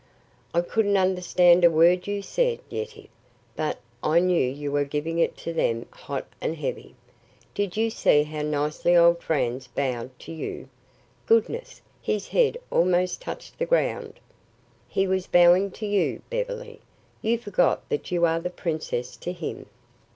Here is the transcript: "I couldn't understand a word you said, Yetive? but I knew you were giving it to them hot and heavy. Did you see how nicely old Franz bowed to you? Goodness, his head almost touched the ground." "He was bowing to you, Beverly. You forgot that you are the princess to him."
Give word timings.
"I 0.51 0.61
couldn't 0.61 0.97
understand 0.97 1.63
a 1.63 1.69
word 1.69 2.07
you 2.07 2.23
said, 2.23 2.57
Yetive? 2.71 3.07
but 3.55 3.77
I 4.01 4.17
knew 4.19 4.49
you 4.49 4.71
were 4.71 4.83
giving 4.83 5.19
it 5.19 5.37
to 5.37 5.53
them 5.53 5.85
hot 5.91 6.25
and 6.41 6.55
heavy. 6.57 6.95
Did 7.53 7.77
you 7.77 7.91
see 7.91 8.23
how 8.23 8.41
nicely 8.41 8.97
old 8.97 9.21
Franz 9.21 9.67
bowed 9.67 10.17
to 10.21 10.31
you? 10.31 10.69
Goodness, 11.27 11.83
his 12.01 12.29
head 12.29 12.57
almost 12.71 13.21
touched 13.21 13.59
the 13.59 13.67
ground." 13.67 14.19
"He 14.87 15.05
was 15.05 15.27
bowing 15.27 15.69
to 15.73 15.85
you, 15.85 16.23
Beverly. 16.31 16.79
You 17.21 17.37
forgot 17.37 17.87
that 17.89 18.09
you 18.11 18.25
are 18.25 18.39
the 18.39 18.49
princess 18.49 19.15
to 19.17 19.31
him." 19.31 19.67